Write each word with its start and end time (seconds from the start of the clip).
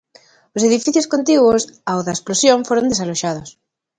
Os 0.55 0.65
edificios 0.69 1.09
contiguos 1.13 1.61
ao 1.91 1.99
da 2.05 2.15
explosión 2.17 2.59
foron 2.69 2.85
desaloxados. 2.91 3.49